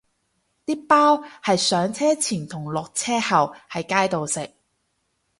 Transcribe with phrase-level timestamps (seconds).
[0.65, 4.49] 啲包係上車前同落車後喺街度食